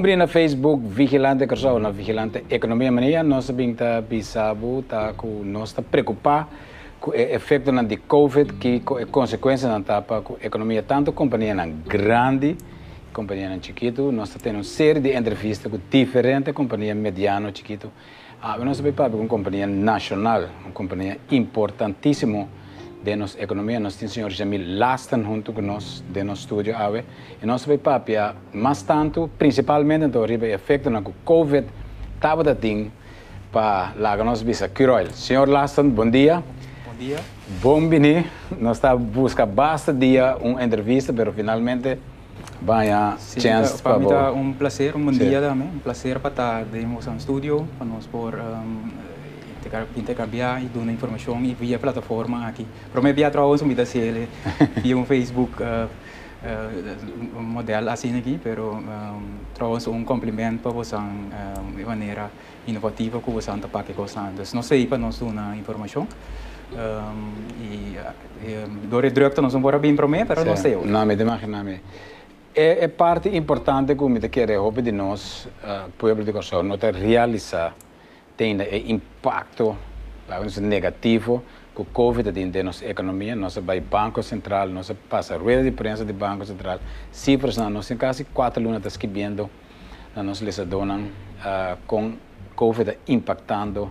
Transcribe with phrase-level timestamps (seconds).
[0.00, 5.44] Bom na Facebook Vigilante Corsão, na Vigilante Economia Mania, nós sabemos que bisabo, tá com
[5.44, 6.46] nós está preocupado
[6.98, 11.66] com o efeito de Covid, que com consequências na tapa com economia tanto companhia na
[11.66, 12.56] grande,
[13.12, 17.92] companhia na chiquito, nós temos uma série de entrevistas com diferentes companhias mediano, chiquito.
[18.40, 22.48] Ah, nós que uma companhia nacional, uma companhia importantíssima
[23.02, 23.80] de nossa economia.
[23.80, 27.04] Nós temos o senhor Jamil Lastan junto com nós, de nosso estúdio AVE.
[27.42, 31.66] E nós vamos papia, mas tanto, principalmente, então, o efeito na Covid,
[32.14, 32.90] estava da ting
[33.50, 35.10] para lá que nós visa Kiroil.
[35.12, 36.44] Senhor Lastan, bom dia.
[36.86, 37.18] Bom dia.
[37.62, 38.26] Bom venir.
[38.58, 41.98] Nós estamos buscando bastante dia uma entrevista, mas finalmente
[42.60, 46.30] vai a chance para mim é um prazer, um bom dia também, um prazer para
[46.30, 49.09] estar no estúdio, para nós por um,
[49.96, 52.66] intercambiar e dar informação e via plataforma aqui.
[52.92, 54.28] Para mim, via trabalho me dá ele
[54.82, 59.20] via um Facebook uh, uh, um modelo assim aqui, pero um,
[59.54, 62.30] trouxe um complemento para você um, de maneira
[62.66, 64.18] inovativa que você está para que você
[64.54, 66.06] Não sei para nós dar informação.
[66.72, 67.98] Um, e,
[68.46, 70.76] e door het drukte nós vamos bem para mim, pero não sei.
[70.76, 71.80] Não me imagino
[72.54, 76.76] é, é parte importante que me quer roupa de nós, uh, povo de Corsão, não
[76.76, 77.74] realizar
[78.40, 79.76] tem impacto
[80.62, 85.62] negativo que o Covid tem na nossa economia, nossa vai Banco Central, nossa passa rueda
[85.62, 86.80] de prensa do Banco Central,
[87.12, 89.50] cifras na nossa quase quatro lunas está escrevendo
[90.16, 92.14] na nossa lisadona uh, com
[92.56, 93.90] Covid impactando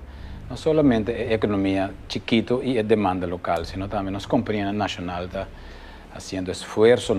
[0.50, 5.48] não somente a economia chiquito e a demanda local, sino também nossa companhia nacional está
[6.12, 7.14] fazendo esforço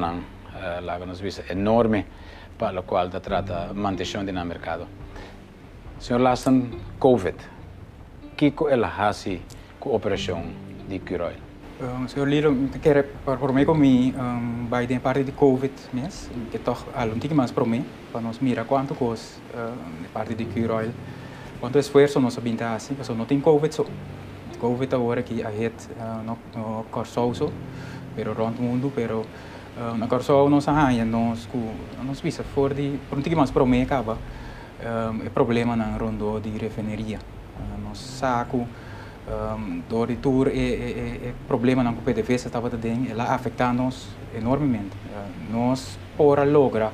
[1.07, 2.07] nos visa enorme
[2.59, 4.89] para o qual está trata manutenção do mercado.
[6.01, 7.35] Senhor Laston, COVID.
[8.35, 9.43] Kiko el hasi
[9.79, 10.43] com a operação
[10.89, 11.37] de Curoil?
[11.79, 16.59] Um, senhor Lilo, quer por mim comigo um, vai ter parte de COVID mesmo, que
[16.59, 19.15] toch algo que mais para mim, para nós mirar quanto um,
[20.03, 20.91] de parte de Curoil,
[21.61, 23.85] quanto esforço nós sabemos assim, porque não tem COVID só.
[24.59, 27.53] COVID agora que a gente uh, no, no corso so,
[28.17, 29.27] pero rond mundo, pero
[29.99, 31.47] na corso nós arranha, nós
[32.03, 34.17] nós visa for de, por um mais para mim acaba
[34.81, 37.19] um, problema na rondo de refineria.
[37.59, 38.67] Uh, no saco,
[39.29, 44.09] um, do de tour é, é, é, problema na PDVSA estava também, ela afeta nos
[44.35, 44.97] enormemente.
[45.07, 46.93] Uh, nós por logra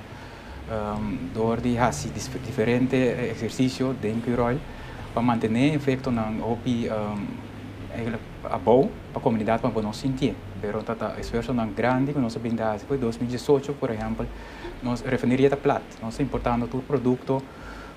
[0.69, 4.59] um, dor de hasi diferente exercício do rol
[5.13, 7.47] para manter efeito na opi um,
[8.45, 10.35] a bom para a comunidade para não sentir.
[10.61, 14.27] Pero tata esforço não grande que nós brindas foi 2018, por exemplo,
[14.83, 17.43] nós refineria da plata, nós importando todo produto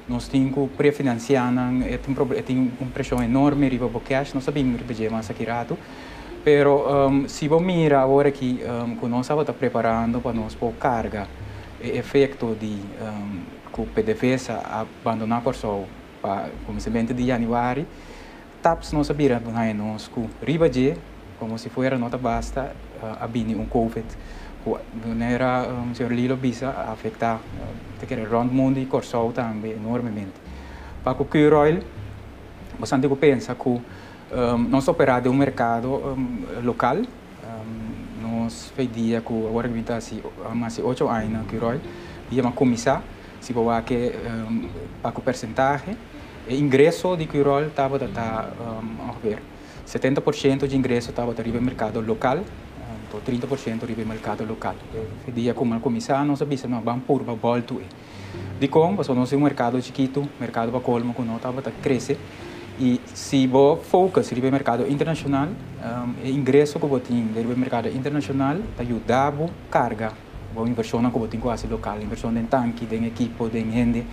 [0.09, 1.97] nós temos pré-financiando, é
[2.41, 5.77] tem uma pressão enorme riba o cash, nós sabemos que é mais aqui rato,
[6.43, 10.73] pero um, se você mira agora que um, que nós estamos preparando para nós pôr
[10.73, 11.27] carga,
[11.81, 15.83] e efeito de um, que o PDVSA abandonar por só
[16.21, 17.85] para começamento de janeiro,
[18.61, 20.67] taps nós sabemos que nós que riba
[21.39, 24.05] como se fosse nota basta, uh, abini um COVID,
[25.21, 30.33] era um, senhor Lilo bisa afetar uh, te rond mundo e Corsol também enormemente.
[31.03, 31.81] Para o Curoil,
[32.77, 39.21] bastante que pensa que um, nós operamos um mercado um, local, um, nós fez dia
[39.21, 40.21] que agora que está assim,
[40.53, 41.79] mais oito anos na Curoil,
[42.29, 43.01] e uma comissão,
[43.39, 44.69] se for que um,
[45.01, 45.97] para o percentagem,
[46.47, 49.39] o ingresso de Curoil estava tá, um, a ver,
[49.87, 52.39] 70% de ingresso estava no mercado local,
[53.17, 54.75] 30% ribe mercado local.
[55.27, 57.75] Dia como a comissão não sabia não vamos por uma volta
[58.59, 62.17] de como você não um mercado chiquito, mercado para colmo que não estava crescer
[62.79, 68.55] e se você foca no mercado internacional, um, ingresso que você tem no mercado internacional
[68.77, 69.33] ajuda a
[69.69, 70.13] carga,
[70.55, 74.05] a inversão que você tem quase local, inversão em tanque, em equipo, em gente,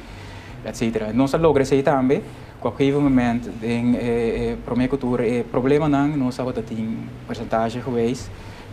[0.65, 1.13] etc.
[1.15, 2.23] Não se logra isso também,
[2.59, 7.81] qualquer momento, em eh, eh, promecultura, eh, problema não, não sabe tem percentagem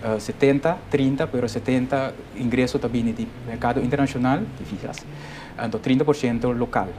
[0.04, 4.98] 70, 30, però 70 ingreso también de mercado internacional, de fijas,
[5.58, 6.90] 30% local.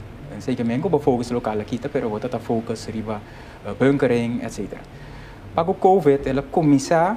[0.40, 3.20] Zeker mengo focus lokale kita, pero wat dat focus riba
[3.64, 4.80] uh, eh, bunkering, et cetera.
[5.54, 7.16] Pago COVID, ela comisa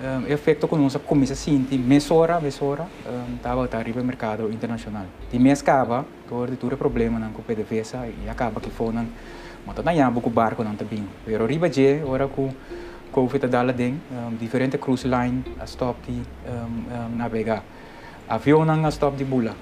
[0.00, 4.50] eh, um, efeito com nossa comisa sinti mesora, mesora, um, eh, tava tá riba mercado
[4.50, 5.04] internacional.
[5.30, 9.06] Ti mescava, tor de tura problema nan ko PDVSA e acaba que fonan,
[9.66, 11.06] mas tá na yambo barco nan tabin.
[11.26, 12.48] Pero riba je ora ku
[13.10, 13.98] COVID-19 ding.
[14.12, 17.62] Um, differente cruise line uh, stop die um, um, naar Bega.
[18.26, 19.54] Avion uh, stop die boela.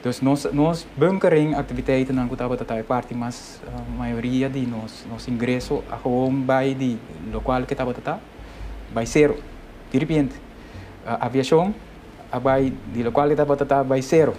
[0.00, 5.26] Dus nos, nos bunkering activiteiten dan kutaba tatai parti mas uh, maioria di nos nos
[5.26, 6.98] ingresso a gewoon bij di
[7.32, 8.20] local que taba tata
[8.94, 9.34] by zero.
[9.90, 10.36] De repente
[11.06, 11.74] uh, aviação
[12.30, 14.34] a by di local que taba tata by zero.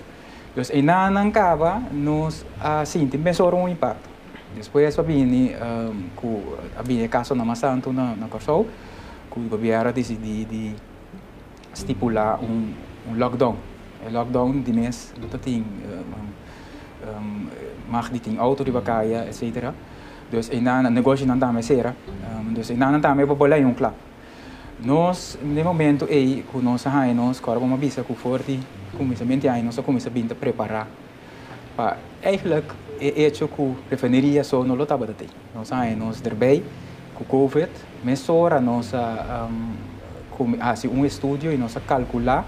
[0.56, 4.17] Dus enanang kaba nos uh, sinti mesoro un impacto.
[4.56, 8.66] Depois a bini um, ku a bini caso na masanto na na Corsol,
[9.30, 10.76] ku o governo decidi de
[11.74, 12.74] estipular um,
[13.10, 13.56] um lockdown.
[14.06, 17.48] O lockdown de mês do tem um, um,
[17.90, 19.74] mag die ting auto di bakaya etc.
[20.32, 21.94] Dus em na negócio não dá mais será.
[22.24, 23.94] Um, dus em não dá mais para um club.
[24.80, 28.60] Nós, no momento, aí, com nossa rainha, nós, agora vamos avisar com forte,
[28.96, 30.88] começamento aí, nós começamos a preparar.
[31.76, 32.68] Para, eigenlijk,
[33.00, 35.30] é hecho que a refineria só não estava daí.
[35.54, 36.64] Nós aí, nós erbij,
[37.16, 37.70] com Covid,
[38.04, 38.92] mas ora nós,
[40.40, 42.46] um, assim, um estudo e nós calcular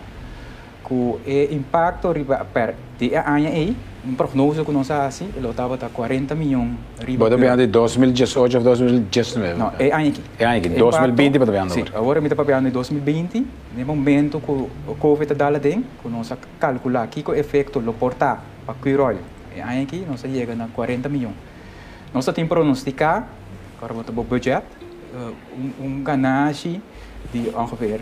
[0.87, 1.19] que o
[1.51, 2.07] impacto
[2.53, 3.75] per de ano aí,
[4.05, 6.73] um prognose que nós assim, ele estava a 40 milhões.
[7.17, 9.53] Pode ver de 2018 ou 2019?
[9.53, 10.23] Não, é ano aqui.
[10.37, 13.45] É ano aqui, 2020 pode ver Sim, agora me está falando de 2020,
[13.77, 17.93] no momento que o Covid está lá dentro, que nós calcular que o efeito lo
[17.93, 19.15] portar para Quirol,
[19.55, 21.35] é ano aqui, nós chega a 40 milhões.
[22.13, 23.27] Nós temos pronosticar,
[23.77, 24.63] agora vou o budget,
[25.57, 26.81] um, um ganagem
[27.33, 28.01] de ongeveer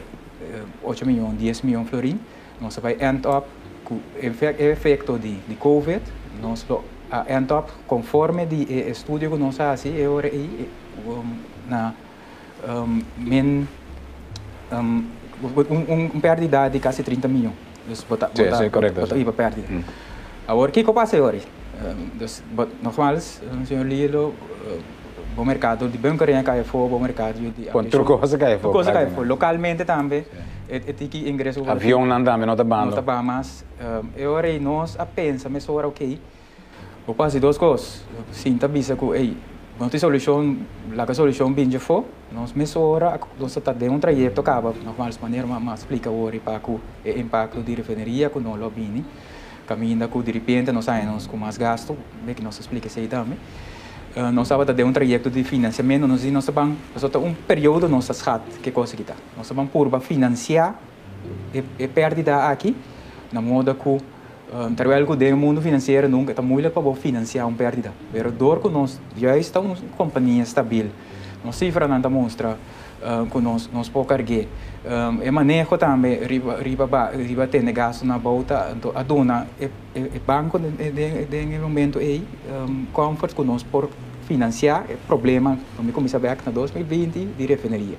[0.83, 2.19] 8 miljoen, 10 miljoen florin.
[2.61, 3.47] Nós vai end up
[3.83, 6.01] com efeito de, de Covid,
[6.41, 6.65] nós
[7.29, 10.69] end up conforme de eh, estudo que nós fazemos aí
[11.67, 11.93] na
[12.67, 13.67] um, min
[14.71, 15.03] um,
[15.41, 17.55] um, um perda de quase 30 milhões.
[17.87, 19.01] Dus bota, sí, bota, sí, correcto.
[19.01, 19.61] Bota, bota perda.
[19.69, 19.83] Mm.
[20.47, 21.37] Agora, o que que passa agora?
[21.37, 24.33] Um, dus, but, nogmaals, senhor Lilo,
[24.65, 27.65] uh, o mercado de bancaria cai fora, o mercado de...
[27.65, 28.73] Quanto coisa cai fora?
[28.73, 29.27] Coisa cai fora.
[29.27, 30.25] Localmente também.
[30.69, 33.65] e que ingresso avião não anda não tá bando não tá bando mas
[34.15, 36.19] eu orei nós a pensa mas ora ok
[37.07, 39.37] o passe duas coisas sim tá bisa com ei
[39.79, 40.57] não tem solução
[40.93, 42.03] lá que a solução bem de for
[42.33, 46.37] nós mas ora nós tá de um trajeto acaba normal de maneira mas explica ora
[46.39, 49.05] para o impacto de refineria com não lobini
[49.67, 53.07] caminha com de repente nós saímos com mais gasto bem que nós explica isso aí
[53.07, 53.37] também
[54.17, 58.05] Uh, nós estávamos de um trajeto de financiamento, nós nós vamos, nós um período nós
[58.05, 59.13] schat que coisa que tá.
[59.37, 60.73] Nós vamos por financiar
[61.53, 62.75] e, e perda aqui,
[63.31, 64.01] na moda que uh,
[64.75, 67.93] trabalho com o mundo financeiro nunca está muito para financiar uma perda.
[68.11, 70.87] Mas dor que nós já estamos uma companhia estável,
[71.45, 72.01] nós cifra não
[73.01, 74.45] mostra uh, que nós nós pode carregar.
[74.85, 79.65] Um, e manejo também riba riba riba tem gasto na volta então a dona e,
[79.95, 83.89] e, e banco de, de, de, de momento aí um, comfort conosco por
[84.27, 87.97] financiar o problema, como começou a ver na 2020, de refineria.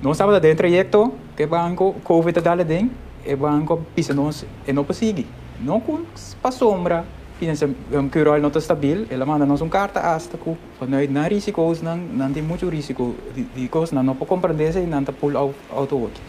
[0.00, 2.90] Nós estávamos dentro do projeto que o banco Covid está dentro,
[3.26, 5.26] e o banco pisa nós e não consegue.
[5.60, 6.02] Não com
[6.44, 7.04] a sombra,
[7.38, 10.56] financiamento que o não está estável, ela manda nós uma carta hasta que
[10.88, 14.72] nós não riscos, não, não tem muito risco de, de coisas, não, não pode compreender
[14.72, 16.20] se não está pull auto aqui.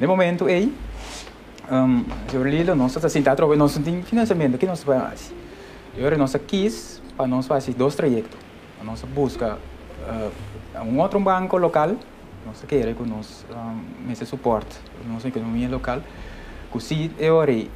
[0.00, 0.74] No momento aí,
[1.70, 5.32] um, se eu lido, nós estamos sentados, nós não temos financiamento, que nós fazemos?
[5.96, 8.38] Agora nós quis para nós fazer dois trajetos.
[8.80, 9.58] A nossa busca
[10.06, 11.96] uh, um outro banco local,
[12.44, 14.76] nós queremos que nós um, esse suporte,
[15.08, 16.00] nossa economia local,
[16.74, 17.70] que se eu ori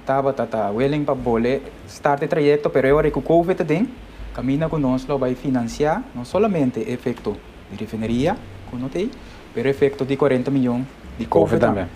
[0.00, 3.86] estava tata willing para bole start o trajeto, pero eu ori que o Covid tem,
[4.32, 7.36] caminha conosco vai financiar não somente efeito
[7.70, 8.34] de refineria,
[8.70, 9.10] que não tem,
[9.52, 10.86] pero efeito de 40 milhões
[11.18, 11.86] de Covid também.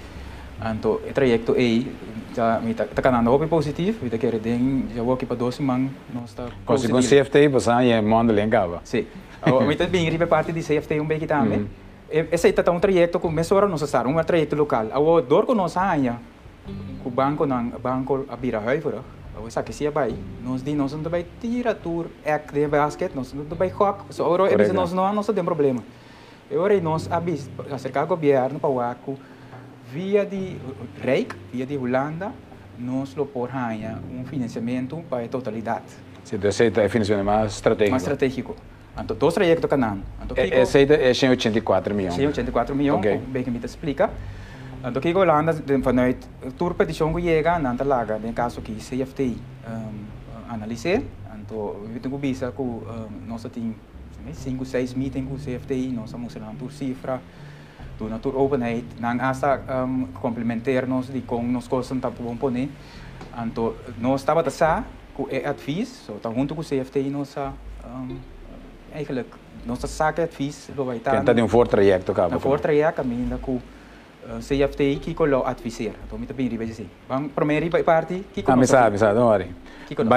[0.75, 1.91] Então, o trajeto aí
[2.35, 5.89] já me tá canando hope positivo, vida que den já vou aqui para 12 man,
[6.13, 8.83] nós está Consegue com CFT, você é manda lengava.
[8.85, 9.07] Sim.
[9.67, 11.67] Me tá bem ribe parte de CFT um pouco também.
[12.09, 14.87] Esse está um trajeto com mesora nós estar um trajeto local.
[14.95, 16.19] O dor com nós ainda,
[17.05, 19.03] o banco não, banco abira huiveren.
[19.39, 20.15] O sa kisia bai.
[20.43, 24.15] Nós di nós não vai tira tour ek de basket, nós não vai rock.
[24.15, 25.83] So oro é nós não nós tem problema.
[26.51, 28.81] Eu orei nós abis acercar o governo para o
[29.93, 30.57] via de
[31.03, 32.33] Rijk, via de Holanda,
[32.79, 33.51] nós lo por
[34.11, 35.85] um financiamento para a totalidade.
[36.25, 37.91] Sim, esse é financiamento mais estratégico.
[37.91, 38.57] Mais estratégico.
[38.99, 40.01] Então, dois projetos que não.
[40.37, 42.15] Esse é 184 milhões.
[42.15, 43.19] 184 milhões, okay.
[43.19, 44.11] bem que me explica.
[44.85, 46.19] Então, que a Holanda, vanuit
[46.87, 49.37] de chongo chega, não laga, no caso que CFT
[49.69, 51.03] um, analisar.
[51.39, 52.83] Então, eu tenho vista que um,
[53.27, 53.75] nós temos
[54.33, 57.21] 5, 6 meetings com CFTI, nós estamos usando cifra,
[57.99, 62.71] do natur openheid nang asa um, complementar-nos de com nos coisas tá bom pone
[63.33, 64.85] anto nós estava a sa
[65.17, 68.36] com é advies so tá junto com o CFT nós um,
[68.95, 69.29] eigenlijk
[69.67, 73.03] nós saca advies lo vai estar tenta de um for trajecto cá um for trajecto
[73.03, 78.25] caminho com uh, CFT que colo advisar então me também riba assim vamos primeiro parte
[78.33, 79.51] que ah sabe sabe não worry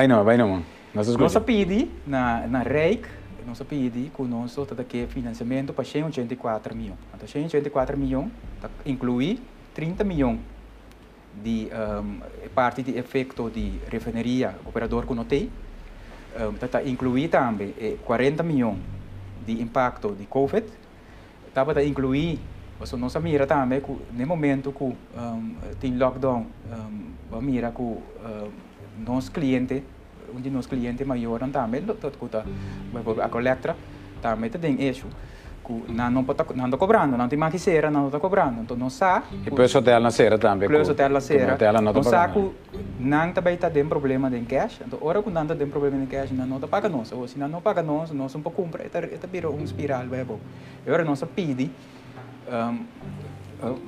[0.08, 5.08] não vai não nós nós pedi na na REIC nós pedi que nós está aqui
[5.08, 7.00] financiamento para 184 milhões.
[7.16, 8.30] Então, 184 milhões
[8.86, 9.40] inclui
[9.74, 10.40] 30 milhões
[11.44, 12.20] de um,
[12.54, 15.50] parte de efeito de refineria operador que notei
[16.38, 17.74] um, está incluir também
[18.06, 18.78] 40 milhões
[19.46, 20.66] de impacto de Covid.
[21.48, 22.40] Estava a incluir
[22.98, 28.02] não se mira também que no momento que um, tem lockdown um, mira que um,
[29.06, 29.84] nossos clientes
[30.34, 31.84] um de nossos clientes maiores também
[33.22, 33.76] a coleta
[34.22, 35.08] também tem eixo
[35.88, 39.26] não não pode não está cobrando não tem maquicera não está cobrando então não sabe
[39.34, 42.52] e depois hotel na cera também depois hotel na cera não sabe
[43.00, 44.82] não também está problema de cash.
[44.86, 47.38] Então hora que não está tem problema de cash não está paga nós ou se
[47.38, 50.40] não não paga nós nós pouco compra está virou um espiral bebo
[50.86, 51.70] e agora nós pede
[52.52, 52.86] um,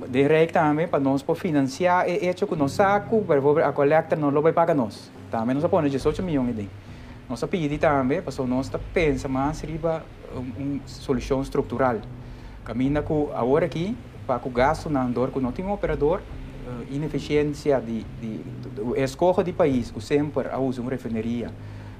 [0.08, 4.30] direct também para nós para financiar e hecho que nós saco para a coleta não
[4.40, 6.68] vai pagar nós também nós põe 18 milhões de
[7.32, 10.04] nós pede também para nós pensa mais riba
[10.36, 11.96] uma solução estrutural.
[12.62, 13.96] Caminha com agora aqui
[14.26, 18.94] para o gasto na andor que não tem um operador uh, ineficiência de, de, de,
[18.94, 21.50] de escolha de país que sempre usa uma refinaria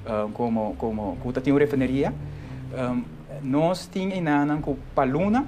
[0.05, 2.12] uh, como como que tem uma refinaria
[2.75, 3.03] um,
[3.43, 5.47] nós temos com paluna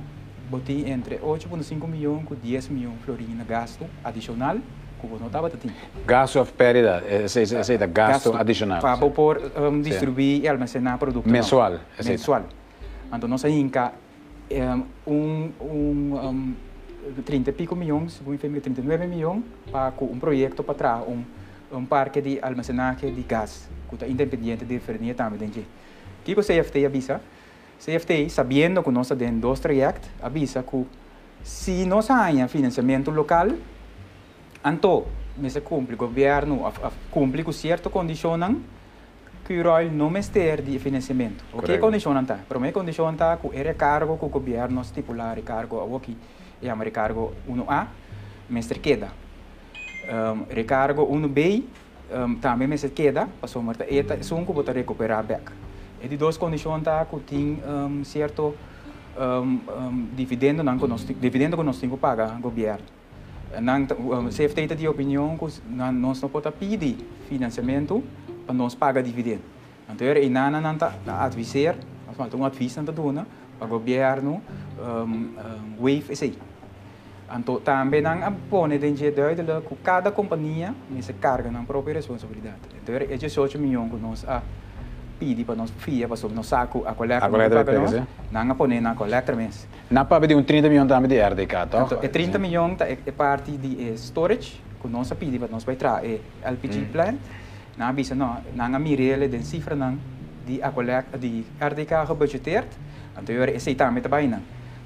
[0.51, 4.57] boti entre 8,5 milhões e 10 milhões de florina gasto adicional
[5.07, 5.73] que não estava tendo.
[6.07, 8.81] Gasto of pérdida, esse, esse, esse gasto, gasto adicional.
[8.81, 11.31] Para por um, distribuir e almacenar produtos.
[11.31, 11.79] Mensual.
[12.05, 12.45] Mensual.
[13.13, 13.93] Então, nós ainda
[15.07, 16.55] um, um, um
[17.25, 21.23] 30 e pico milhões, 39 milhões, para um projeto para trás, um,
[21.73, 25.49] um parque de armazenagem de gás, que está independente de diferença também.
[25.49, 27.21] O que o CFT avisa?
[27.79, 30.87] CFT, sabendo que nós temos dois projetos, avisa que
[31.43, 33.49] se nós temos financiamento local,
[34.65, 35.05] então,
[35.49, 36.73] se cumpre o governo,
[37.11, 38.57] cumpre com certas condições,
[39.45, 41.45] que o não ter de financiamento.
[41.53, 42.39] O que condição está?
[42.49, 46.17] Para mim, condição está que era cargo que o governo estipular cargo aqui
[46.63, 47.87] é o cargo 1A,
[48.49, 49.11] mestre queda.
[50.05, 51.63] Um, recargo 1B,
[52.13, 55.53] um, também mestre queda, passou marta eta, são que vou recuperar back.
[56.03, 58.55] E de duas condições está que tem um, certo
[59.17, 62.85] um, um, dividendo não que nós dividendo que nós temos que pagar governo.
[63.61, 66.97] Não, um, CFT tem opinião que nós não podemos pedir
[67.29, 68.03] financiamento
[68.47, 69.43] para nós pagar dividendo.
[69.89, 73.27] Então, e nana nanta advisar, nós falamos um adviso nanta dona
[73.59, 74.43] para o governo
[74.79, 76.39] um, um, wave esse.
[77.37, 79.11] Então, também não põe dentro de
[79.69, 82.59] que cada companhia se carga na própria responsabilidade.
[82.83, 84.43] Então, é 18 milhões que nós a
[85.19, 88.95] pedir para nós fia para sobre nós saco a coleta a coleta de não na
[88.95, 89.69] coleta mesmo.
[89.91, 91.83] Na para pedir um 30 milhões também de RDK, tá?
[91.83, 95.77] Então, é 30 milhões é parte de storage que nós a pedir para nós vai
[95.77, 96.87] trazer LPG hum.
[96.93, 97.19] plant
[97.77, 99.99] na bisa no nanga mirele den cifra nang
[100.47, 102.69] di acolec di RDK gebudgeteerd
[103.17, 104.43] então eu aceitar meta baina.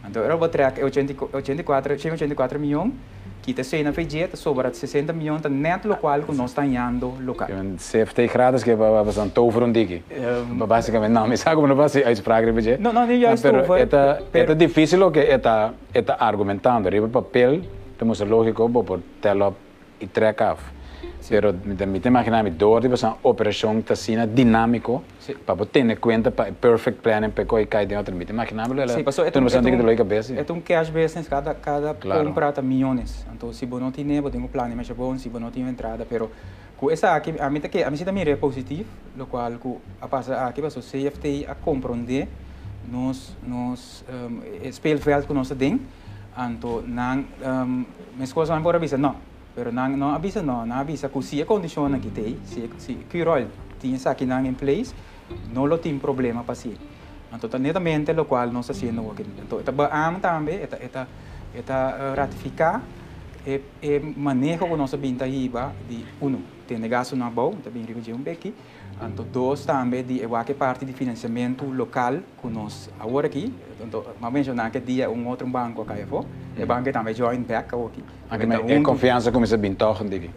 [0.07, 2.93] Então eu vou track 84 84 milhões
[3.51, 7.49] está sendo feito sobre 60 milhões de net local que nós estamos indo local.
[7.77, 10.03] CFT gratis que vai fazer um tover um digi.
[10.67, 13.53] Basicamente não, me sabe como não vai ser uitspraak de Não, não, nem já estou.
[14.33, 17.63] Pero é difícil que está está argumentando, riba papel,
[17.99, 19.55] temos lógico por telo
[20.01, 20.43] e track
[21.29, 21.41] off.
[21.41, 21.53] Pero
[21.87, 25.03] me te imaginas, door die was een operatie te zien, dinamico,
[25.45, 28.15] para tener cuenta, para perfect planning, para que cai dentro.
[28.15, 28.95] Me te imaginas, ¿verdad?
[28.95, 30.31] Sí, pasó, tú no sabes que lo que ves.
[30.31, 32.25] É um cash business, cada, cada claro.
[32.25, 33.27] compra tá milhões.
[33.33, 35.69] Então, se você não tem, tem um plano, mas é bom, se você não tem
[35.69, 36.31] entrada, pero
[36.77, 39.53] com essa aqui, a mim que a mim também é positivo, o qual
[40.01, 42.29] a passa aqui passou CFT a compreender
[42.91, 45.81] nos nos um, speelveld que nós temos,
[46.51, 47.85] então não, um,
[48.17, 49.28] mas coisas podem dizer não
[49.59, 52.95] pero não não avisa não não avisa que se a condição que tem se se
[53.11, 53.49] que rol
[53.81, 54.95] tinha essa aqui em place
[55.53, 56.79] não lo tem problema para si
[57.33, 61.07] então netamente lo qual nós fazendo aqui então está bem também está está
[61.53, 62.83] está ratificar
[63.45, 68.15] e, e manejo que nós binta hiba de uno tem gasto na boa também revisão
[68.15, 68.55] um aqui
[69.03, 74.33] então dois também de qualquer parte de financiamento local que nós agora aqui então mas
[74.33, 76.07] mencionar que dia um outro banco aqui
[76.59, 80.31] e banco também join back aqui Anche então, é confiança se bintoch digi.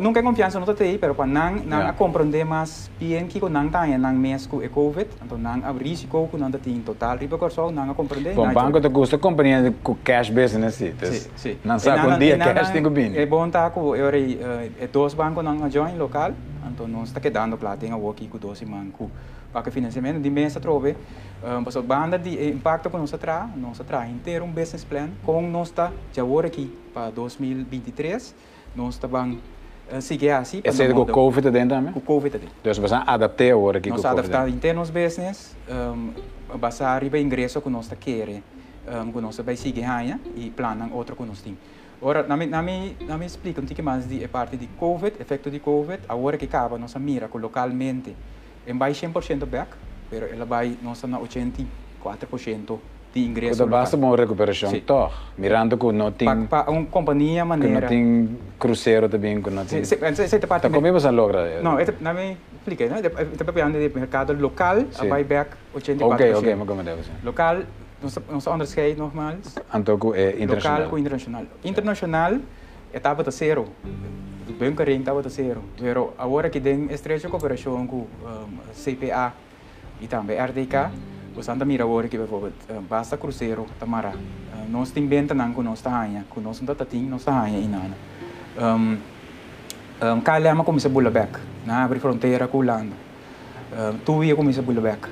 [0.00, 3.68] Nunca é confiança não tem, pero para não não a compreender mais bem que não
[3.68, 7.90] tem não mês com covid, então não há risco que não tem total corso não
[7.90, 8.34] a compreender.
[8.34, 10.94] Bom banco te custa compreender com cash business sim.
[11.02, 11.58] Sim, sim.
[11.62, 13.16] Não sabe um dia cash tem que vir.
[13.16, 16.32] É bom tá com eu é dois bancos não join local,
[16.70, 19.08] então não está quedando plata em a aqui com dois bancos
[19.52, 20.96] para financiamento de mesa trove
[21.42, 25.42] um, a banda de impacto que nós traz nós traz inteiro um business plan com
[25.42, 28.34] nós está já agora aqui para 2023
[28.74, 29.40] nós bem
[29.92, 32.54] uh, seguir assim é com o covid dentro também com o covid dentro.
[32.60, 36.12] Então você adaptar agora aqui nós adaptar internos business um,
[36.58, 38.42] basar riba ingresso que nós querer
[38.88, 41.58] um, que nós vai seguir aí e planar outro que nós temos
[42.06, 44.66] Ora, na me, na me, na me explica um pouquinho mais de a parte de
[44.76, 48.14] COVID, efeito de COVID, agora que acaba, nossa mira localmente,
[48.66, 49.70] em vai 100% back,
[50.10, 52.78] pero ela vai nossa na 84%
[53.14, 54.80] de ingresso Quando basta uma recuperação, Sim.
[54.80, 55.14] toch.
[55.38, 57.80] Mirando que não tem, Pa, pa, uma companhia que maneira...
[57.80, 59.82] não tem cruzeiro também, que não tem...
[59.82, 61.62] se, se, se, parte como você logra?
[61.62, 63.00] Não, na me explica, né?
[63.00, 65.08] Está pegando de mercado local, Sim.
[65.08, 66.02] vai back 84%.
[66.02, 67.12] Ok, ok, mas como deve ser.
[67.24, 67.62] Local,
[68.96, 70.82] nogmaals, Então, é internacional.
[70.82, 71.46] local internacional.
[71.64, 72.38] Internacional,
[72.92, 73.66] etapa de zero.
[74.58, 75.62] Bem carinho, etapa de zero.
[75.78, 79.32] Pero agora que tem estrecha cooperação com um, CPA
[80.00, 80.90] e também RDK,
[81.34, 82.52] você anda mira agora que, uh,
[82.88, 84.12] basta cruzeiro, tamara.
[84.68, 87.96] Nós tem benta não com nós tahanha, com nós não tating, nós tahanha inana.
[88.56, 88.96] Um,
[90.06, 92.94] um, Kalema começa a bula back, na abre fronteira com Holanda.
[93.72, 95.08] Um, tu ia começa a bula back.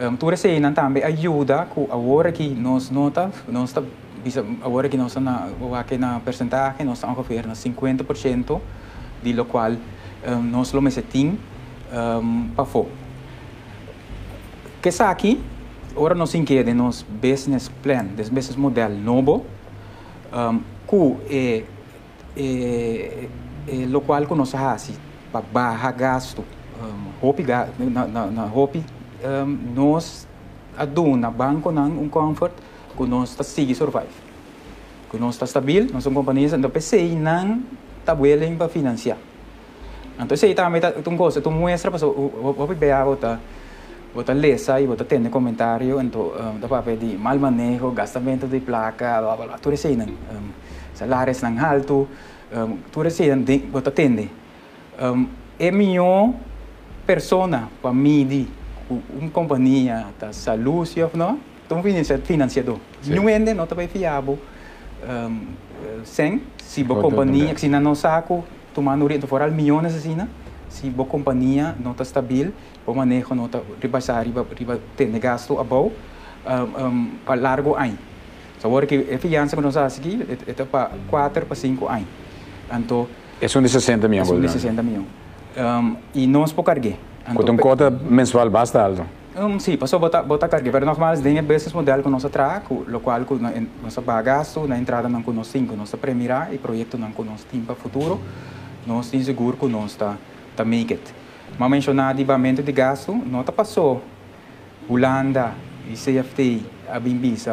[0.00, 3.74] Um, tu recém também ajuda com agora que nós nota, nós
[4.24, 8.60] bisa agora que nós na aqui na percentagem nós estamos ongeveer na 50%
[9.22, 11.38] de lo qual um, nós lo mesetim
[11.92, 12.88] um, para fo.
[14.80, 15.38] Que está aqui,
[15.94, 19.44] agora nós inquede nos business plan, des business model novo,
[20.32, 21.64] um, que é,
[22.38, 23.28] é,
[23.68, 24.98] é lo qual que nós fazemos
[25.30, 26.42] para barra gasto,
[26.82, 27.34] um,
[27.90, 28.44] na, na, na
[29.24, 30.26] um, nós
[30.76, 32.52] aduna banco nang um comfort
[32.96, 34.08] que nós está seguir survive.
[35.10, 37.62] Que nós está stabil, nós somos companhias, então pensei nang
[38.04, 39.18] tabuelen para financiar.
[40.18, 43.40] Então, aí também tá um coisa, tu mostra para o o ver a outra
[44.14, 48.60] outra lesa e outra tem comentário, então um, dá para pedir mal manejo, gastamento de
[48.60, 50.50] placa, blá blá blá, tudo isso aí, um,
[50.94, 52.08] salários não alto,
[52.90, 54.28] tudo isso aí, outra tende.
[55.58, 56.34] É melhor
[57.06, 58.48] persona para medir
[58.90, 61.38] uma companhia da saúde, não?
[61.66, 62.78] Então, financiador.
[63.02, 63.14] Sim.
[63.14, 64.38] Não é, não está bem fiável.
[65.08, 65.46] Um,
[66.04, 70.28] sem, se Pode companhia, se não saco, tomando oriento fora milhões assim, né?
[70.70, 72.52] se boa companhia não está estável,
[72.86, 75.92] o manejo não está rebaixar, riba, riba ter gasto a bom,
[76.46, 77.76] um, um, para largo.
[78.58, 82.06] So, agora que a fiança que nós fazemos aqui, é para 4 para 5 anos.
[82.72, 83.08] Então,
[83.40, 84.22] É um de 60 mil.
[84.22, 85.06] é sobre 60 milhões.
[85.56, 86.96] Um, e nós por cargue.
[87.34, 89.06] Quando um cota mensual basta alto.
[89.36, 92.84] Um, sim, passou a botar, botar carga, mas normalmente tem business model que nós atraco,
[92.92, 96.98] o qual que nós bagasto na entrada não que nós cinco, nós primeira e projeto
[96.98, 98.20] não que nós tem para futuro,
[98.86, 100.16] nós tem seguro que nós está
[100.56, 101.14] tá make it.
[101.56, 104.02] Mas mencionar de pagamento de gasto, nós tá passou
[104.88, 105.54] Holanda
[105.88, 107.52] e CFT, a Bimbisa,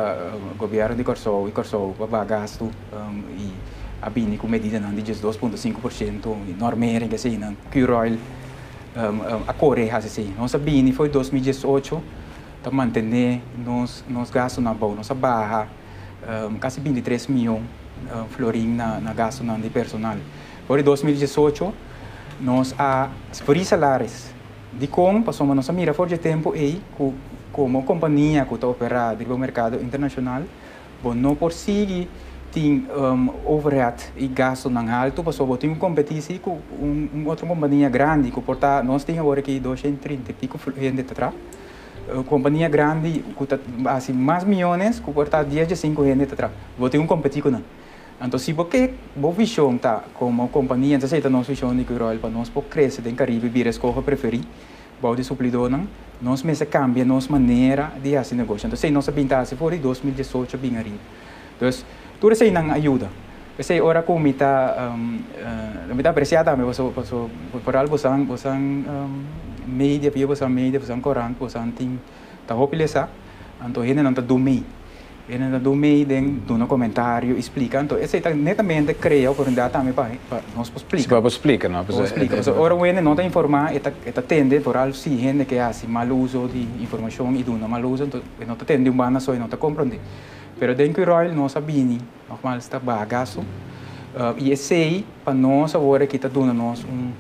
[0.52, 3.54] o governo de Corsol e Corsol, para gasto um, e
[4.02, 8.18] a Bini com medida não de 2.5%, e Normeering assim, não, Curoil, um,
[8.98, 10.34] um, a Coreia assim.
[10.38, 12.02] Nossa Bini foi 2018,
[12.64, 13.04] para manter
[13.58, 15.68] nos nos gastos na boa, nossa barra,
[16.50, 20.18] um, quase 23 mil um, florim na, na gasto na de personal.
[20.68, 21.74] Por 2018,
[22.42, 23.10] nós a
[23.46, 24.26] por salários
[24.74, 27.14] de como passou a nossa mira for de tempo e co-
[27.52, 30.44] como companhia que está operando no mercado internacional,
[31.16, 32.10] não por seguir
[32.58, 37.46] tem um, overhead e gasto não alto, a ter uma competição com um, uma outra
[37.46, 41.36] companhia grande que porta nós temos agora aqui 230 e pico gente atrás.
[42.10, 46.52] Uh, companhia grande que tá assim mais milhões que porta 10 de 5 gente atrás.
[46.80, 47.62] Vou ter com não.
[48.20, 52.30] Então, se você boa visão tá como companhia, então aceita nossa visão de que para
[52.32, 54.42] nós pode crescer em Caribe, vir a escolha preferir,
[55.00, 55.88] bom de suplidor não,
[56.20, 58.66] nós mesmo cambia nossa maneira de fazer negócio.
[58.66, 60.98] Então, se nossa pintar se for em 2018 bem arriba.
[61.56, 61.70] Então,
[62.32, 63.10] isso aí não ajuda.
[63.58, 65.18] Kasi ora ko mita um,
[65.90, 67.26] uh, mita apreciada me paso paso
[67.66, 69.26] por algo bosan bosan um,
[69.66, 71.98] media pio bosan media bosan koran bosan ting
[72.46, 73.10] ta hopilesa
[73.58, 74.62] anto hene não ta dumi
[75.28, 79.92] hene ta dumi den do no comentário explica então esse tá netamente cria oportunidade também
[79.92, 81.84] para para nós explica para explicar, não?
[81.84, 82.44] Vou explicar.
[82.44, 85.88] So, ora o não está informar, está está tende por algo se gente que hace
[85.88, 89.40] mal uso de informação e do mal uso, então não tende um bana só e
[89.40, 90.00] não está compreende.
[90.60, 93.40] Pero dentro do Royal nós sabemos, normal está bagaço.
[93.40, 97.12] Uh, e esse aí para nós agora que está dando nós um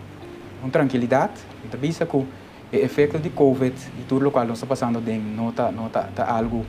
[0.63, 2.27] um tranquilidade, está vista que o
[2.71, 6.03] efeito de Covid e tudo o qual nós está passando dentro não está não está
[6.03, 6.65] tá algo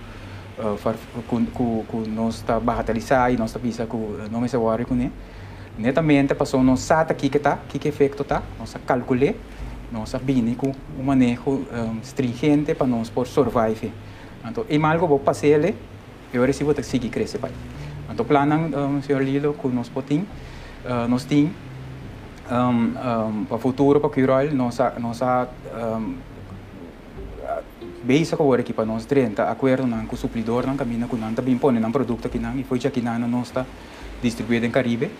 [0.58, 4.56] uh, com, com, com nós está bagatalizar e nós está que uh, não é se
[4.56, 5.10] worry com ele
[5.78, 9.36] netamente passou nós sabe aqui que tá, que que efeito tá, nós calculei,
[9.92, 13.92] nós sabemos com um manejo um, stringente para nós por survive.
[14.44, 15.76] Então, e algo vou passar ele,
[16.32, 17.52] eu recebo que seguir crescer pai.
[18.10, 20.26] Então, planam, um, senhor Lilo, que nós podemos,
[20.84, 21.52] uh, nós temos
[22.50, 26.14] um, um, para o futuro, para o Kirol, nós nós um,
[28.04, 31.34] base ko ora para nós 30 acordo nan com o suplidor nan caminho com nan
[31.34, 33.66] também põe nan produto que nan e foi já que nan nós está
[34.22, 35.10] distribuído em Caribe.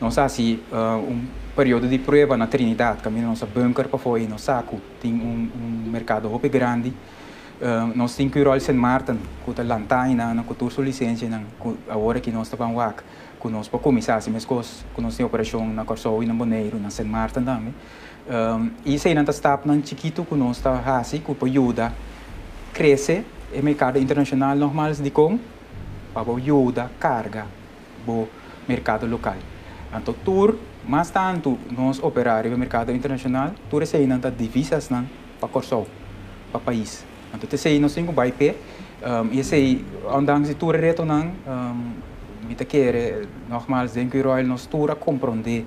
[0.00, 4.38] Nós assim uh, um período de prova na Trinidad, caminho nossa bunker para fora, no
[4.38, 6.92] saco, tem um, um mercado muito grande.
[7.94, 8.72] Nós temos que ir ao St.
[8.72, 11.28] Martin, com a lantaina, na cultura sua licença,
[11.88, 12.94] agora que nós estamos lá,
[13.38, 16.78] com nós para começar, assim, mas com nós temos operação na Corsou e na Boneiro,
[16.78, 17.04] na St.
[17.04, 17.74] Martin também.
[18.30, 21.92] Um, e se não está na chiquito com nós está assim, com ajuda
[22.72, 25.38] cresce o mercado internacional normal de com
[26.14, 27.46] para ajuda carga
[28.06, 28.28] o
[28.68, 29.36] mercado local.
[29.94, 33.52] Então, tur, mas tanto nós operar no mercado internacional,
[33.84, 34.88] se não está divisas
[35.38, 35.86] para Corsou,
[36.52, 37.09] para o país.
[37.34, 38.54] Então, se nós temos um IP,
[39.02, 41.92] um, e se andang se tur reto não, um,
[42.48, 45.64] me quer normal, que Royal nós tur a compreender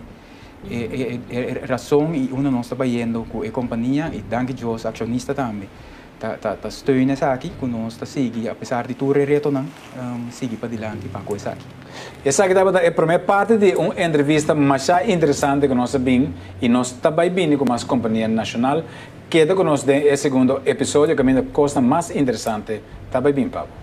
[0.69, 5.34] é, é, é, razão e uma nós trabalhando com a companhia e danke Deus acionista
[5.34, 5.67] também
[6.17, 9.65] tá tá tá steunando aqui com nós tá seguir apesar de tudo retornar
[9.97, 11.65] um, seguir para diante para coisa aqui
[12.23, 16.69] essa aqui é a primeira parte de uma entrevista mais interessante que nós bem e
[16.69, 18.84] nós também bem com as companhia nacional
[19.34, 23.83] queda conosco no segundo episódio que é a coisa mais interessante também bem Pablo